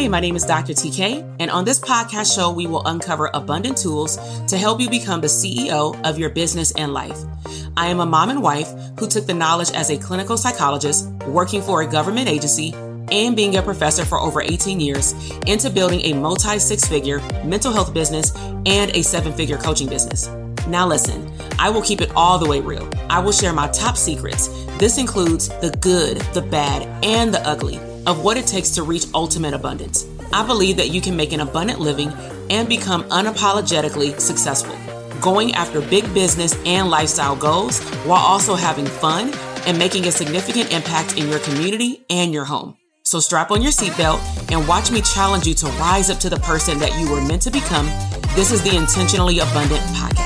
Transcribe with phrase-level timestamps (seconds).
[0.00, 0.72] Hey, my name is Dr.
[0.72, 5.20] TK, and on this podcast show, we will uncover abundant tools to help you become
[5.20, 7.18] the CEO of your business and life.
[7.76, 11.60] I am a mom and wife who took the knowledge as a clinical psychologist, working
[11.60, 12.72] for a government agency,
[13.12, 15.12] and being a professor for over 18 years
[15.46, 18.34] into building a multi six figure mental health business
[18.64, 20.28] and a seven figure coaching business.
[20.66, 22.88] Now, listen, I will keep it all the way real.
[23.10, 24.48] I will share my top secrets.
[24.78, 29.06] This includes the good, the bad, and the ugly of what it takes to reach
[29.14, 30.06] ultimate abundance.
[30.32, 32.12] I believe that you can make an abundant living
[32.50, 34.76] and become unapologetically successful,
[35.20, 39.32] going after big business and lifestyle goals while also having fun
[39.66, 42.76] and making a significant impact in your community and your home.
[43.02, 44.20] So strap on your seatbelt
[44.52, 47.42] and watch me challenge you to rise up to the person that you were meant
[47.42, 47.86] to become.
[48.36, 50.19] This is the Intentionally Abundant Podcast.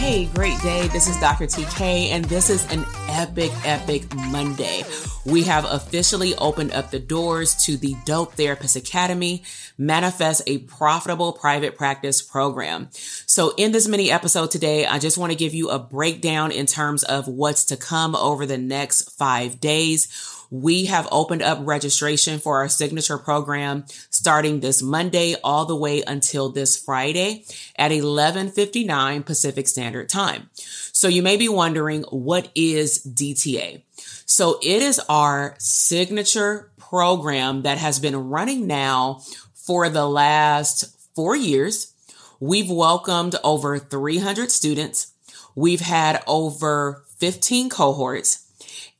[0.00, 0.88] Hey, great day.
[0.88, 1.44] This is Dr.
[1.44, 4.82] TK, and this is an epic, epic Monday.
[5.26, 9.42] We have officially opened up the doors to the Dope Therapist Academy,
[9.76, 12.88] manifest a profitable private practice program.
[12.92, 16.64] So, in this mini episode today, I just want to give you a breakdown in
[16.64, 20.08] terms of what's to come over the next five days
[20.50, 26.02] we have opened up registration for our signature program starting this Monday all the way
[26.06, 27.44] until this Friday
[27.76, 30.50] at 11:59 Pacific Standard Time.
[30.92, 33.82] So you may be wondering what is DTA?
[34.26, 39.22] So it is our signature program that has been running now
[39.54, 41.92] for the last 4 years.
[42.40, 45.08] We've welcomed over 300 students.
[45.54, 48.46] We've had over 15 cohorts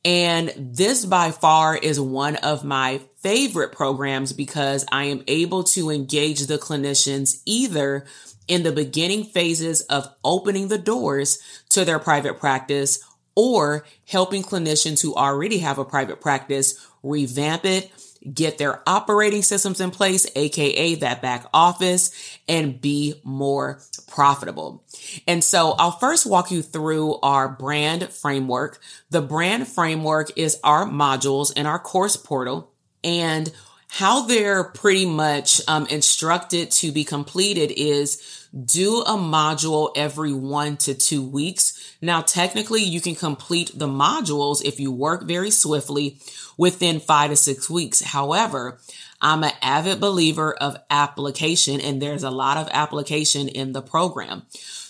[0.03, 5.91] and this by far is one of my favorite programs because I am able to
[5.91, 8.05] engage the clinicians either
[8.47, 11.39] in the beginning phases of opening the doors
[11.69, 13.03] to their private practice
[13.35, 17.91] or helping clinicians who already have a private practice revamp it,
[18.33, 22.11] get their operating systems in place, aka that back office,
[22.47, 24.83] and be more profitable.
[25.27, 28.79] And so I'll first walk you through our brand framework.
[29.09, 32.71] The brand framework is our modules in our course portal
[33.03, 33.51] and
[33.93, 40.77] how they're pretty much um, instructed to be completed is do a module every one
[40.77, 41.97] to two weeks.
[42.01, 46.21] Now, technically, you can complete the modules if you work very swiftly
[46.57, 48.01] within five to six weeks.
[48.01, 48.79] However,
[49.19, 54.43] I'm an avid believer of application and there's a lot of application in the program.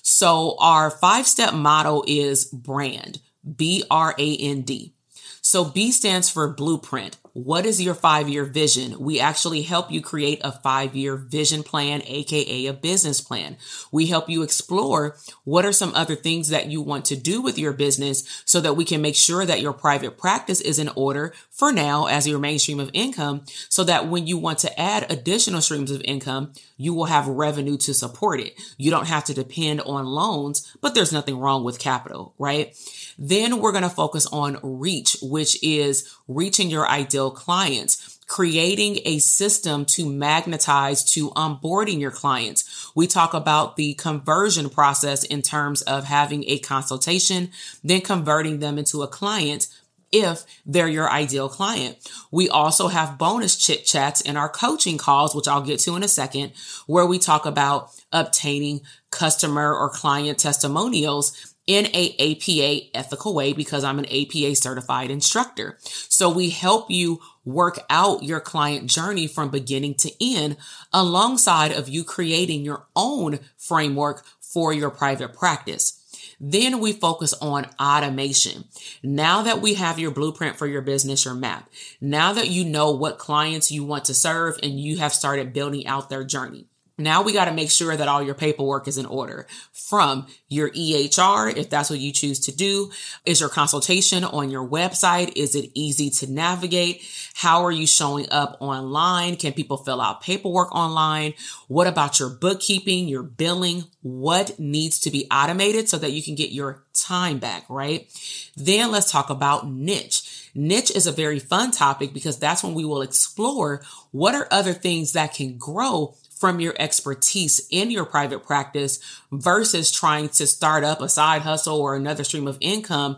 [0.03, 3.19] So our five step model is brand,
[3.55, 4.93] B R A N D.
[5.41, 7.17] So B stands for blueprint.
[7.33, 8.99] What is your five year vision?
[8.99, 13.55] We actually help you create a five year vision plan, AKA a business plan.
[13.89, 17.57] We help you explore what are some other things that you want to do with
[17.57, 21.33] your business so that we can make sure that your private practice is in order
[21.49, 25.09] for now as your main stream of income so that when you want to add
[25.09, 28.59] additional streams of income, you will have revenue to support it.
[28.77, 32.75] You don't have to depend on loans, but there's nothing wrong with capital, right?
[33.17, 39.19] Then we're going to focus on reach, which is reaching your ideal clients creating a
[39.19, 42.89] system to magnetize to onboarding your clients.
[42.95, 47.49] We talk about the conversion process in terms of having a consultation,
[47.83, 49.67] then converting them into a client
[50.13, 51.97] if they're your ideal client.
[52.31, 56.03] We also have bonus chit chats in our coaching calls, which I'll get to in
[56.03, 56.53] a second,
[56.87, 63.83] where we talk about obtaining customer or client testimonials in a APA ethical way because
[63.83, 65.77] I'm an APA certified instructor.
[65.81, 70.57] So we help you work out your client journey from beginning to end
[70.91, 75.97] alongside of you creating your own framework for your private practice.
[76.43, 78.65] Then we focus on automation.
[79.03, 81.69] Now that we have your blueprint for your business, your map,
[82.01, 85.85] now that you know what clients you want to serve and you have started building
[85.85, 86.65] out their journey.
[87.03, 90.69] Now we got to make sure that all your paperwork is in order from your
[90.69, 92.91] EHR, if that's what you choose to do.
[93.25, 95.33] Is your consultation on your website?
[95.35, 97.01] Is it easy to navigate?
[97.33, 99.35] How are you showing up online?
[99.35, 101.33] Can people fill out paperwork online?
[101.67, 103.85] What about your bookkeeping, your billing?
[104.01, 108.07] What needs to be automated so that you can get your time back, right?
[108.55, 110.20] Then let's talk about niche.
[110.53, 113.81] Niche is a very fun topic because that's when we will explore
[114.11, 118.99] what are other things that can grow from your expertise in your private practice
[119.31, 123.17] versus trying to start up a side hustle or another stream of income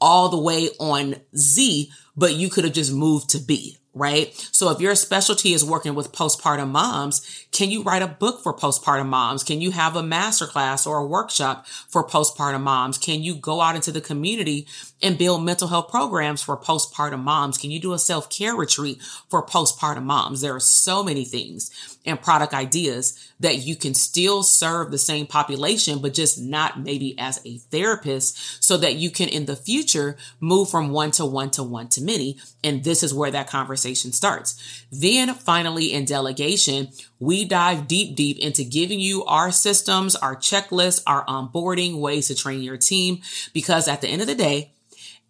[0.00, 4.32] all the way on Z, but you could have just moved to B, right?
[4.52, 8.54] So if your specialty is working with postpartum moms, can you write a book for
[8.54, 9.42] postpartum moms?
[9.42, 12.98] Can you have a masterclass or a workshop for postpartum moms?
[12.98, 14.66] Can you go out into the community
[15.02, 17.58] and build mental health programs for postpartum moms?
[17.58, 20.40] Can you do a self care retreat for postpartum moms?
[20.40, 25.26] There are so many things and product ideas that you can still serve the same
[25.26, 30.16] population, but just not maybe as a therapist so that you can in the future
[30.40, 32.38] move from one to one to one to many.
[32.64, 34.84] And this is where that conversation starts.
[34.90, 36.88] Then finally in delegation,
[37.18, 42.34] we dive deep, deep into giving you our systems, our checklists, our onboarding ways to
[42.34, 43.20] train your team.
[43.52, 44.72] Because at the end of the day,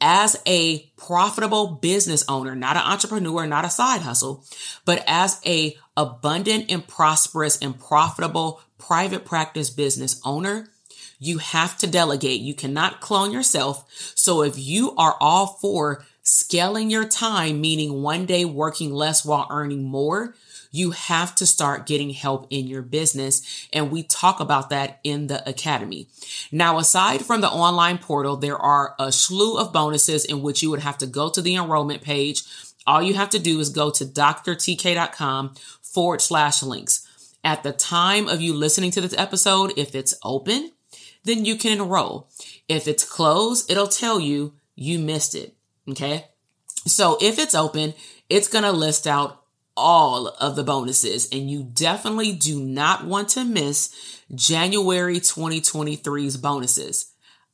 [0.00, 4.44] as a profitable business owner, not an entrepreneur, not a side hustle,
[4.84, 10.68] but as a abundant and prosperous and profitable private practice business owner,
[11.18, 12.40] you have to delegate.
[12.40, 13.84] You cannot clone yourself.
[14.14, 19.46] So if you are all for scaling your time, meaning one day working less while
[19.50, 20.34] earning more,
[20.70, 23.68] you have to start getting help in your business.
[23.72, 26.08] And we talk about that in the academy.
[26.52, 30.70] Now, aside from the online portal, there are a slew of bonuses in which you
[30.70, 32.42] would have to go to the enrollment page.
[32.86, 37.06] All you have to do is go to drtk.com forward slash links.
[37.42, 40.72] At the time of you listening to this episode, if it's open,
[41.24, 42.28] then you can enroll.
[42.68, 45.54] If it's closed, it'll tell you you missed it.
[45.88, 46.26] Okay.
[46.86, 47.94] So if it's open,
[48.28, 49.39] it's going to list out
[49.80, 57.12] all of the bonuses and you definitely do not want to miss January 2023's bonuses.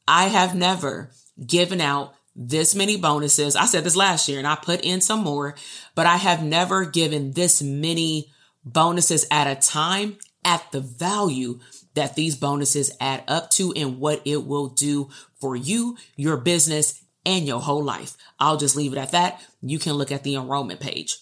[0.09, 1.11] I have never
[1.45, 3.57] given out this many bonuses.
[3.57, 5.55] I said this last year and I put in some more,
[5.95, 8.31] but I have never given this many
[8.65, 11.61] bonuses at a time at the value
[11.95, 15.09] that these bonuses add up to and what it will do
[15.41, 18.17] for you, your business, and your whole life.
[18.39, 19.41] I'll just leave it at that.
[19.63, 21.19] You can look at the enrollment page.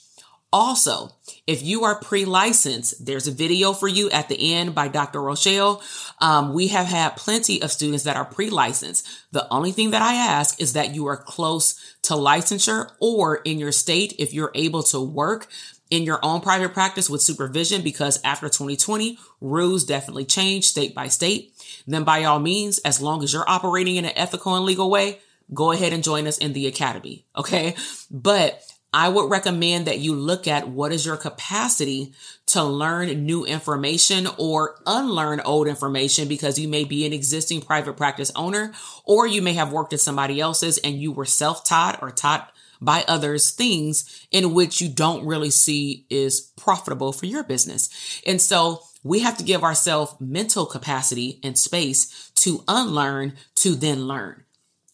[0.54, 1.10] Also,
[1.48, 5.20] if you are pre-licensed, there's a video for you at the end by Dr.
[5.20, 5.82] Rochelle.
[6.20, 9.04] Um, we have had plenty of students that are pre-licensed.
[9.32, 13.58] The only thing that I ask is that you are close to licensure or in
[13.58, 15.48] your state, if you're able to work
[15.90, 21.08] in your own private practice with supervision, because after 2020, rules definitely change state by
[21.08, 21.52] state.
[21.84, 25.18] Then by all means, as long as you're operating in an ethical and legal way,
[25.52, 27.24] go ahead and join us in the academy.
[27.36, 27.74] Okay.
[28.08, 28.62] But
[28.94, 32.12] I would recommend that you look at what is your capacity
[32.46, 37.96] to learn new information or unlearn old information because you may be an existing private
[37.96, 38.72] practice owner
[39.04, 43.04] or you may have worked at somebody else's and you were self-taught or taught by
[43.08, 48.22] others things in which you don't really see is profitable for your business.
[48.24, 54.06] And so we have to give ourselves mental capacity and space to unlearn to then
[54.06, 54.44] learn.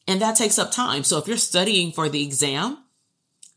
[0.08, 1.04] And that takes up time.
[1.04, 2.78] So if you're studying for the exam,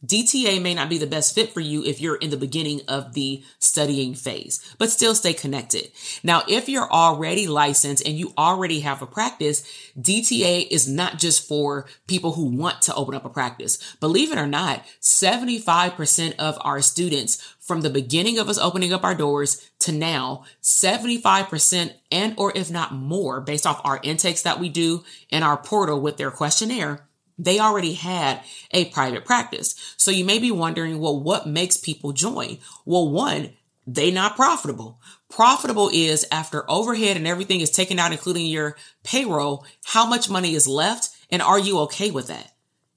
[0.05, 3.13] DTA may not be the best fit for you if you're in the beginning of
[3.13, 5.91] the studying phase, but still stay connected.
[6.23, 9.63] Now, if you're already licensed and you already have a practice,
[9.99, 13.95] DTA is not just for people who want to open up a practice.
[13.99, 19.05] Believe it or not, 75% of our students from the beginning of us opening up
[19.05, 24.59] our doors to now, 75% and or if not more based off our intakes that
[24.59, 29.95] we do in our portal with their questionnaire They already had a private practice.
[29.97, 32.59] So you may be wondering, well, what makes people join?
[32.85, 33.53] Well, one,
[33.85, 34.99] they not profitable.
[35.29, 40.53] Profitable is after overhead and everything is taken out, including your payroll, how much money
[40.53, 42.51] is left and are you okay with that?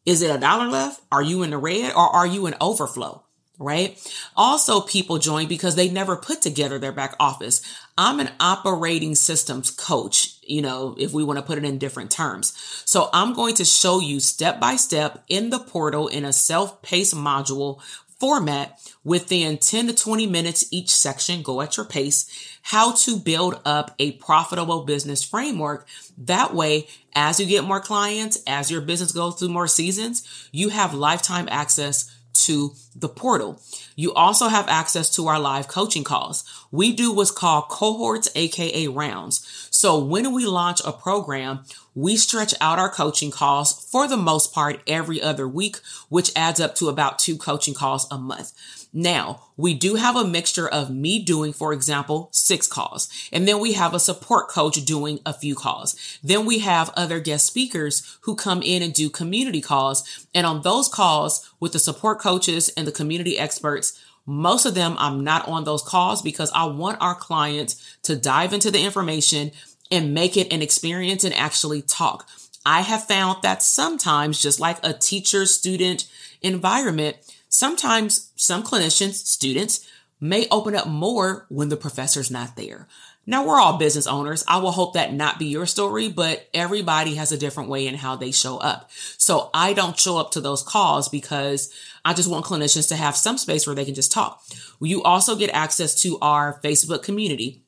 [0.04, 1.00] Is it a dollar left?
[1.10, 3.24] Are you in the red or are you in overflow?
[3.58, 3.98] Right?
[4.36, 7.62] Also, people join because they never put together their back office.
[7.98, 12.10] I'm an operating systems coach, you know, if we want to put it in different
[12.10, 12.52] terms.
[12.84, 17.14] So I'm going to show you step by step in the portal in a self-paced
[17.14, 17.80] module
[18.18, 23.60] format within 10 to 20 minutes each section, go at your pace, how to build
[23.64, 25.86] up a profitable business framework.
[26.18, 30.70] That way, as you get more clients, as your business goes through more seasons, you
[30.70, 33.60] have lifetime access to the portal.
[33.94, 36.44] You also have access to our live coaching calls.
[36.70, 39.68] We do what's called cohorts, aka rounds.
[39.70, 41.64] So when we launch a program,
[41.94, 45.78] we stretch out our coaching calls for the most part every other week,
[46.08, 48.52] which adds up to about two coaching calls a month.
[48.98, 53.60] Now, we do have a mixture of me doing, for example, six calls, and then
[53.60, 56.18] we have a support coach doing a few calls.
[56.24, 60.26] Then we have other guest speakers who come in and do community calls.
[60.34, 64.96] And on those calls with the support coaches and the community experts, most of them
[64.98, 69.50] I'm not on those calls because I want our clients to dive into the information
[69.90, 72.26] and make it an experience and actually talk.
[72.64, 76.08] I have found that sometimes, just like a teacher student
[76.40, 79.88] environment, Sometimes some clinicians, students
[80.20, 82.88] may open up more when the professor's not there.
[83.28, 84.44] Now we're all business owners.
[84.46, 87.96] I will hope that not be your story, but everybody has a different way in
[87.96, 88.90] how they show up.
[89.18, 91.72] So I don't show up to those calls because
[92.04, 94.42] I just want clinicians to have some space where they can just talk.
[94.80, 97.64] You also get access to our Facebook community.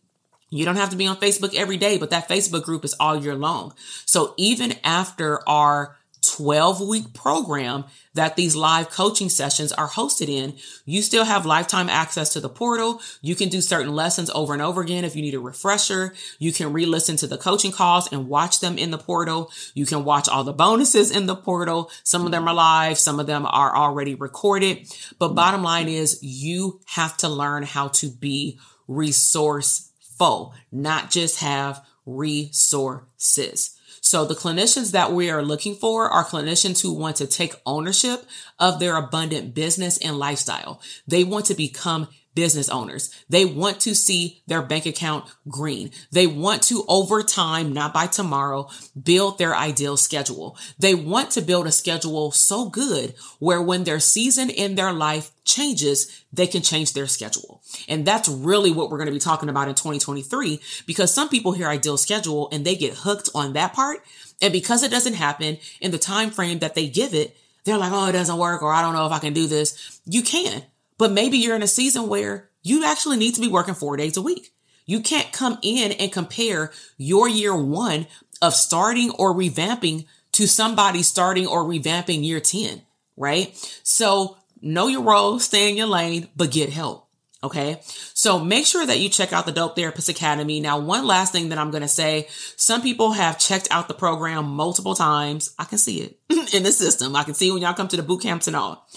[0.51, 3.17] You don't have to be on Facebook every day, but that Facebook group is all
[3.17, 3.75] year long.
[4.07, 7.85] So even after our 12 week program
[8.15, 12.49] that these live coaching sessions are hosted in, you still have lifetime access to the
[12.49, 13.01] portal.
[13.21, 16.15] You can do certain lessons over and over again if you need a refresher.
[16.39, 19.51] You can re listen to the coaching calls and watch them in the portal.
[19.75, 21.91] You can watch all the bonuses in the portal.
[22.03, 24.89] Some of them are live, some of them are already recorded.
[25.19, 28.59] But bottom line is, you have to learn how to be
[28.89, 33.78] resourceful, not just have resources.
[34.09, 38.25] So the clinicians that we are looking for are clinicians who want to take ownership
[38.59, 40.81] of their abundant business and lifestyle.
[41.07, 42.09] They want to become
[42.39, 43.13] business owners.
[43.29, 45.91] They want to see their bank account green.
[46.13, 48.69] They want to over time, not by tomorrow,
[49.03, 50.57] build their ideal schedule.
[50.79, 55.33] They want to build a schedule so good where when their season in their life
[55.45, 57.61] changes, they can change their schedule.
[57.89, 61.51] And that's really what we're going to be talking about in 2023 because some people
[61.51, 63.99] hear ideal schedule and they get hooked on that part.
[64.41, 67.91] And because it doesn't happen in the time frame that they give it, they're like,
[67.93, 70.01] oh, it doesn't work, or I don't know if I can do this.
[70.07, 70.63] You can.
[70.99, 74.17] But maybe you're in a season where you actually need to be working four days
[74.17, 74.53] a week.
[74.85, 78.07] You can't come in and compare your year one
[78.43, 82.83] of starting or revamping to somebody starting or revamping year 10,
[83.17, 83.55] right?
[83.83, 87.09] So know your role, stay in your lane, but get help.
[87.43, 87.81] Okay.
[88.15, 90.59] So make sure that you check out the Dope Therapist Academy.
[90.59, 92.27] Now, one last thing that I'm going to say,
[92.57, 95.55] some people have checked out the program multiple times.
[95.57, 96.19] I can see it
[96.55, 97.15] in the system.
[97.15, 98.89] I can see when y'all come to the boot camps and all.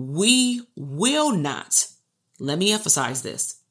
[0.00, 1.88] We will not,
[2.38, 3.62] let me emphasize this.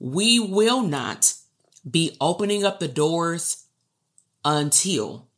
[0.00, 1.34] We will not
[1.88, 3.66] be opening up the doors
[4.44, 5.28] until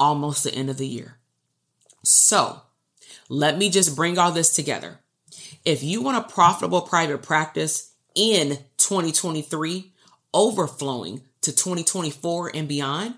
[0.00, 1.18] almost the end of the year.
[2.02, 2.62] So
[3.28, 4.98] let me just bring all this together.
[5.64, 9.92] If you want a profitable private practice in 2023,
[10.34, 13.14] overflowing to 2024 and beyond,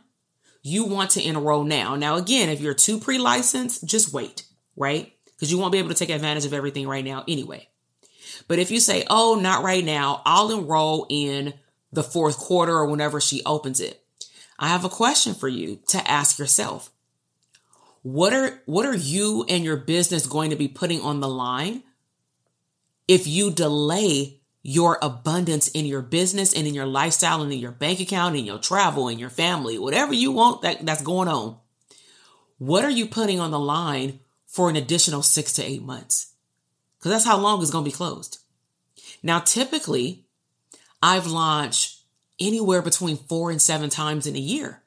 [0.62, 1.96] you want to enroll now.
[1.96, 4.44] Now, again, if you're too pre licensed, just wait,
[4.76, 5.14] right?
[5.42, 7.68] Because you won't be able to take advantage of everything right now anyway.
[8.46, 11.54] But if you say, oh, not right now, I'll enroll in
[11.92, 14.04] the fourth quarter or whenever she opens it.
[14.56, 16.92] I have a question for you to ask yourself.
[18.02, 21.82] What are, what are you and your business going to be putting on the line
[23.08, 27.72] if you delay your abundance in your business and in your lifestyle and in your
[27.72, 31.56] bank account and your travel and your family, whatever you want that, that's going on?
[32.58, 34.20] What are you putting on the line
[34.52, 36.34] for an additional six to eight months.
[36.98, 38.38] Because that's how long it's going to be closed.
[39.22, 40.26] Now, typically,
[41.02, 42.02] I've launched
[42.38, 44.82] anywhere between four and seven times in a year,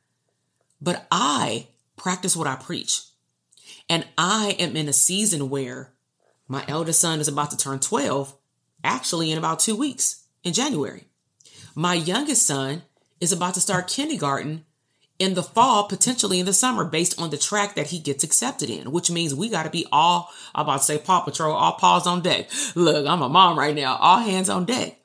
[0.80, 1.68] but I
[1.98, 3.02] practice what I preach.
[3.90, 5.94] And I am in a season where
[6.48, 8.36] my eldest son is about to turn 12,
[8.84, 11.06] actually in about two weeks in January.
[11.74, 12.84] My youngest son
[13.20, 14.64] is about to start kindergarten
[15.18, 18.70] in the fall, potentially in the summer, based on the track that he gets accepted
[18.70, 21.74] in, which means we got to be all, I'm about to say Paw Patrol, all
[21.74, 22.50] paws on deck.
[22.76, 25.00] Look, I'm a mom right now, all hands on deck.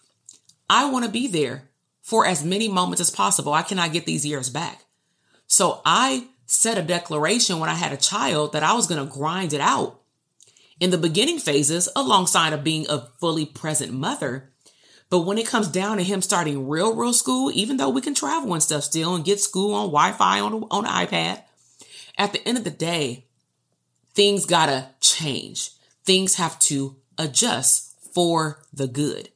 [0.68, 1.68] I want to be there
[2.02, 3.52] for as many moments as possible.
[3.52, 4.84] I cannot get these years back.
[5.46, 9.12] So I set a declaration when I had a child that I was going to
[9.12, 10.00] grind it out
[10.80, 14.50] in the beginning phases alongside of being a fully present mother
[15.10, 18.14] but when it comes down to him starting real, real school, even though we can
[18.14, 21.42] travel and stuff still and get school on Wi-Fi on on an iPad,
[22.16, 23.26] at the end of the day,
[24.14, 25.70] things gotta change.
[26.04, 29.30] Things have to adjust for the good.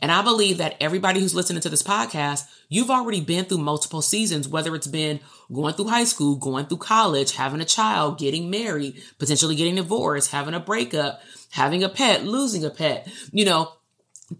[0.00, 4.02] And I believe that everybody who's listening to this podcast, you've already been through multiple
[4.02, 5.20] seasons, whether it's been
[5.52, 10.32] going through high school, going through college, having a child, getting married, potentially getting divorced,
[10.32, 13.08] having a breakup, having a pet, losing a pet.
[13.30, 13.72] You know,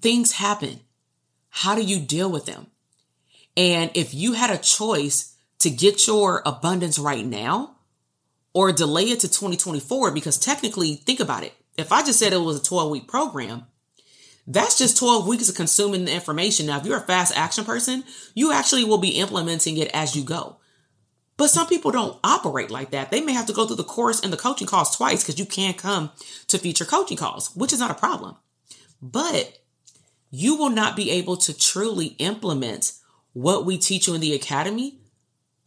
[0.01, 0.81] things happen.
[1.51, 2.67] How do you deal with them?
[3.57, 7.77] And if you had a choice to get your abundance right now
[8.55, 11.53] or delay it to 2024, because technically, think about it.
[11.77, 13.67] If I just said it was a 12 week program,
[14.47, 16.67] that's just 12 weeks of consuming the information.
[16.67, 20.25] Now, if you're a fast action person, you actually will be implementing it as you
[20.25, 20.57] go.
[21.37, 23.11] But some people don't operate like that.
[23.11, 25.47] They may have to go through the course and the coaching calls twice because you
[25.47, 26.11] can't come
[26.49, 28.37] to feature coaching calls, which is not a problem.
[29.01, 29.62] But
[30.33, 32.95] you will not be able to truly implement
[33.35, 34.99] what we teach you in the academy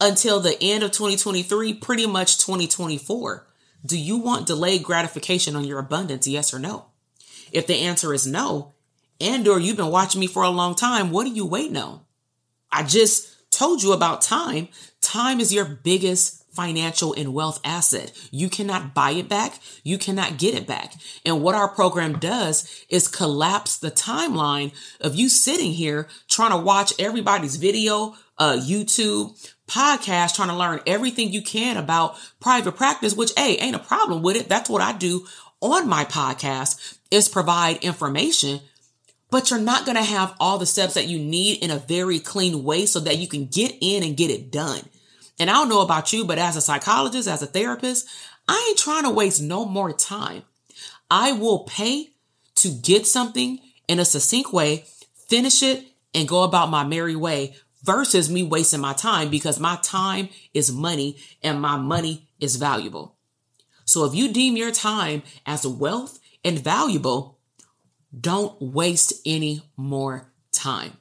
[0.01, 3.48] until the end of 2023, pretty much 2024.
[3.86, 6.27] Do you want delayed gratification on your abundance?
[6.27, 6.88] Yes or no?
[7.51, 8.74] If the answer is no,
[9.22, 12.01] and or you've been watching me for a long time, what are you waiting on?
[12.72, 14.67] I just told you about time.
[15.00, 18.12] Time is your biggest financial and wealth asset.
[18.31, 19.59] You cannot buy it back.
[19.83, 20.93] You cannot get it back.
[21.25, 26.57] And what our program does is collapse the timeline of you sitting here trying to
[26.57, 33.15] watch everybody's video, uh, YouTube, podcast, trying to learn everything you can about private practice,
[33.15, 34.50] which, hey, ain't a problem with it.
[34.50, 35.25] That's what I do
[35.62, 38.59] on my podcast is provide information
[39.31, 42.19] but you're not going to have all the steps that you need in a very
[42.19, 44.82] clean way so that you can get in and get it done.
[45.39, 48.08] And I don't know about you, but as a psychologist, as a therapist,
[48.48, 50.43] I ain't trying to waste no more time.
[51.10, 52.10] I will pay
[52.56, 54.86] to get something in a succinct way,
[55.28, 59.78] finish it, and go about my merry way versus me wasting my time because my
[59.84, 63.15] time is money and my money is valuable.
[63.84, 67.38] So if you deem your time as wealth and valuable,
[68.19, 70.98] don't waste any more time.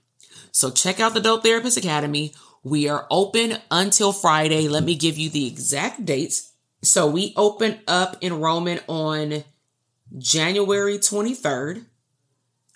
[0.53, 2.35] So check out the Dope Therapist Academy.
[2.65, 4.69] We are open until Friday.
[4.69, 6.53] Let me give you the exact dates.
[6.83, 9.45] So we open up enrollment on
[10.17, 11.85] January 23rd,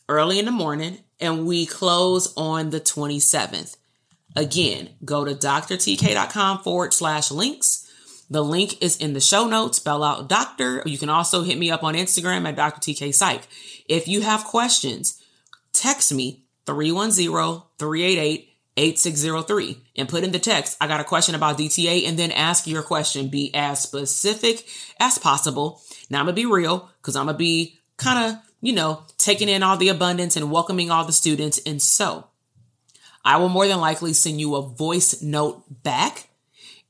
[0.08, 3.76] early in the morning, and we close on the 27th.
[4.36, 7.90] Again, go to drtk.com forward slash links.
[8.30, 9.78] The link is in the show notes.
[9.78, 10.82] Spell out doctor.
[10.84, 12.80] You can also hit me up on Instagram at Dr.
[12.80, 13.48] TK Psych.
[13.88, 15.22] If you have questions,
[15.72, 18.47] text me 310 388
[18.78, 22.66] 8603 and put in the text, I got a question about DTA and then ask
[22.66, 23.28] your question.
[23.28, 24.66] Be as specific
[25.00, 25.82] as possible.
[26.08, 29.02] Now I'm going to be real because I'm going to be kind of, you know,
[29.18, 31.58] taking in all the abundance and welcoming all the students.
[31.66, 32.28] And so
[33.24, 36.28] I will more than likely send you a voice note back.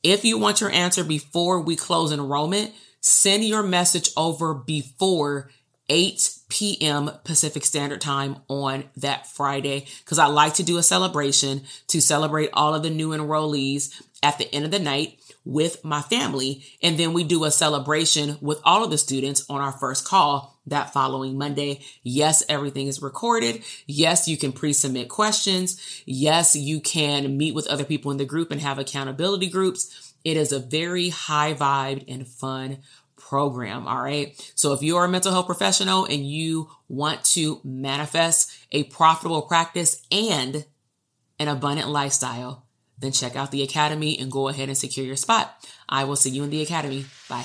[0.02, 5.50] If you want your answer before we close enrollment, send your message over before
[5.88, 7.10] 8 p.m.
[7.24, 12.50] Pacific Standard Time on that Friday because I like to do a celebration to celebrate
[12.52, 16.64] all of the new enrollees at the end of the night with my family.
[16.82, 20.58] And then we do a celebration with all of the students on our first call
[20.66, 21.80] that following Monday.
[22.02, 23.62] Yes, everything is recorded.
[23.86, 26.02] Yes, you can pre-submit questions.
[26.04, 30.14] Yes, you can meet with other people in the group and have accountability groups.
[30.24, 32.78] It is a very high vibe and fun
[33.28, 33.86] program.
[33.86, 34.34] All right.
[34.54, 40.02] So if you're a mental health professional and you want to manifest a profitable practice
[40.10, 40.64] and
[41.38, 42.66] an abundant lifestyle,
[42.98, 45.54] then check out the academy and go ahead and secure your spot.
[45.88, 47.04] I will see you in the academy.
[47.28, 47.44] Bye.